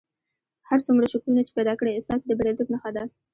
هر 0.69 0.79
څومره 0.85 1.09
شکلونه 1.11 1.41
چې 1.47 1.51
پیدا 1.57 1.73
کړئ 1.79 1.93
ستاسې 2.05 2.25
د 2.27 2.31
بریالیتوب 2.39 2.67
نښه 2.73 2.89
ده. 2.95 3.03